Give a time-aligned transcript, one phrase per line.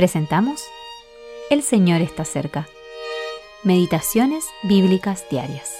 [0.00, 0.62] presentamos
[1.50, 2.66] El Señor está cerca.
[3.64, 5.74] Meditaciones Bíblicas Diarias.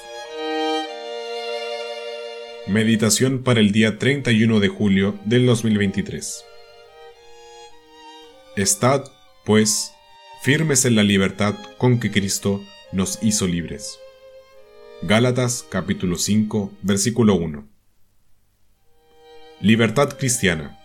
[2.66, 6.44] Meditación para el día 31 de julio del 2023.
[8.56, 9.04] Estad,
[9.46, 9.94] pues,
[10.42, 12.62] firmes en la libertad con que Cristo
[12.92, 13.98] nos hizo libres.
[15.00, 17.66] Gálatas capítulo 5, versículo 1.
[19.62, 20.78] Libertad cristiana.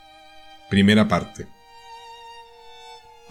[0.69, 1.53] Primera parte.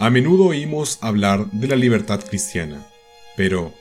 [0.05, 2.87] A menudo oímos hablar de la libertad cristiana,
[3.39, 3.73] pero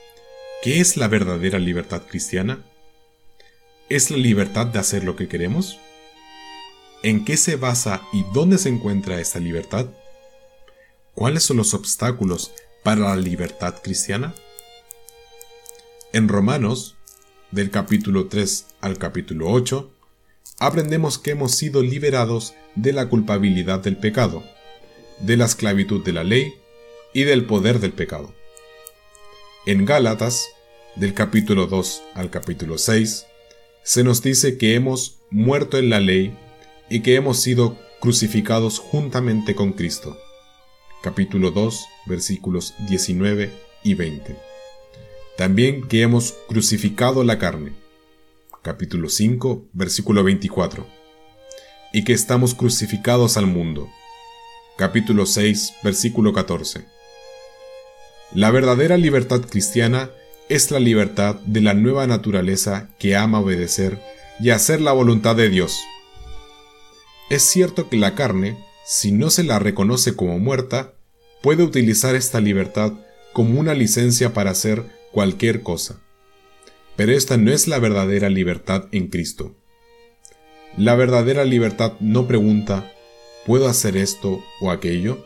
[0.61, 2.63] ¿qué es la verdadera libertad cristiana?
[3.89, 5.81] ¿Es la libertad de hacer lo que queremos?
[7.03, 9.87] ¿En qué se basa y dónde se encuentra esta libertad?
[11.13, 14.33] ¿Cuáles son los obstáculos para la libertad cristiana?
[16.13, 16.95] En Romanos,
[17.51, 19.91] del capítulo 3 al capítulo 8,
[20.59, 24.41] aprendemos que hemos sido liberados de la culpabilidad del pecado,
[25.23, 26.55] de la esclavitud de la ley
[27.13, 28.33] y del poder del pecado.
[29.65, 30.49] En Gálatas,
[30.95, 33.25] del capítulo 2 al capítulo 6,
[33.83, 36.37] se nos dice que hemos muerto en la ley
[36.89, 40.17] y que hemos sido crucificados juntamente con Cristo.
[41.01, 43.51] Capítulo 2, versículos 19
[43.83, 44.35] y 20.
[45.37, 47.71] También que hemos crucificado la carne.
[48.61, 50.85] Capítulo 5, versículo 24.
[51.93, 53.89] Y que estamos crucificados al mundo.
[54.75, 56.83] Capítulo 6, versículo 14.
[58.33, 60.09] La verdadera libertad cristiana
[60.49, 64.01] es la libertad de la nueva naturaleza que ama obedecer
[64.39, 65.79] y hacer la voluntad de Dios.
[67.29, 70.95] Es cierto que la carne, si no se la reconoce como muerta,
[71.43, 72.93] puede utilizar esta libertad
[73.31, 76.01] como una licencia para hacer cualquier cosa.
[76.95, 79.55] Pero esta no es la verdadera libertad en Cristo.
[80.77, 82.91] La verdadera libertad no pregunta,
[83.45, 85.25] ¿puedo hacer esto o aquello?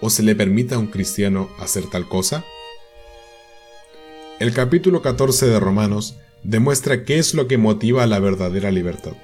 [0.00, 2.44] ¿O se le permite a un cristiano hacer tal cosa?
[4.40, 9.14] El capítulo 14 de Romanos demuestra qué es lo que motiva a la verdadera libertad.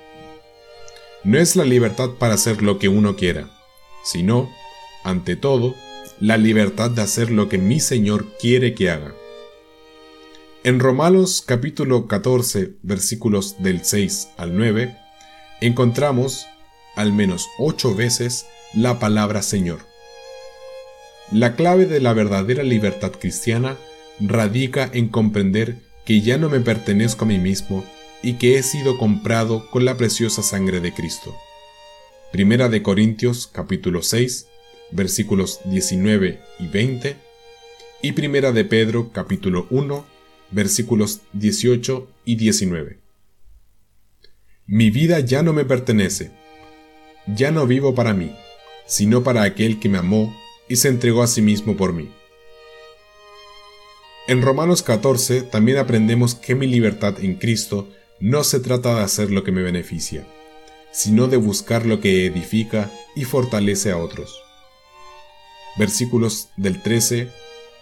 [1.25, 3.51] No es la libertad para hacer lo que uno quiera,
[4.05, 4.49] sino,
[5.05, 5.75] ante todo,
[6.21, 9.15] la libertad de hacer lo que mi Señor quiere que haga.
[10.63, 14.97] En Romanos capítulo 14 versículos del 6 al 9
[15.63, 16.47] encontramos
[16.97, 19.81] al menos ocho veces la palabra Señor.
[21.33, 23.77] La clave de la verdadera libertad cristiana
[24.21, 27.85] radica en comprender que ya no me pertenezco a mí mismo
[28.23, 31.35] y que he sido comprado con la preciosa sangre de Cristo.
[32.33, 34.47] Primera de Corintios capítulo 6
[34.93, 37.17] versículos 19 y 20
[38.03, 40.05] y Primera de Pedro capítulo 1
[40.51, 42.99] versículos 18 y 19.
[44.67, 46.31] Mi vida ya no me pertenece,
[47.27, 48.35] ya no vivo para mí,
[48.87, 50.35] sino para aquel que me amó
[50.69, 52.11] y se entregó a sí mismo por mí.
[54.29, 57.89] En Romanos 14 también aprendemos que mi libertad en Cristo
[58.21, 60.27] no se trata de hacer lo que me beneficia,
[60.93, 64.41] sino de buscar lo que edifica y fortalece a otros.
[65.79, 67.29] Versículos del 13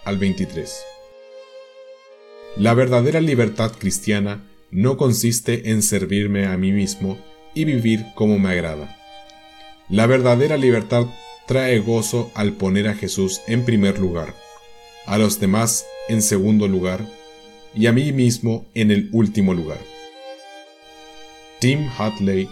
[0.05, 0.73] al 23.
[2.57, 7.19] La verdadera libertad cristiana no consiste en servirme a mí mismo
[7.55, 8.98] y vivir como me agrada.
[9.91, 11.07] La verdadera libertad
[11.47, 14.35] trae gozo al poner a Jesús en primer lugar,
[15.07, 17.07] a los demás en segundo lugar
[17.75, 19.79] y a mí mismo en el último lugar.
[21.59, 22.51] Tim Hatley